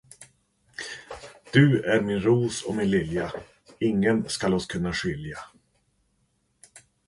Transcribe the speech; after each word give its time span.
Du 1.53 1.81
är 1.83 2.01
min 2.01 2.19
ros 2.19 2.63
och 2.63 2.75
min 2.75 2.91
lilja, 2.91 3.31
ingen 3.79 4.29
skall 4.29 4.53
oss 4.53 4.65
kunna 4.65 4.93
skilja. 4.93 5.39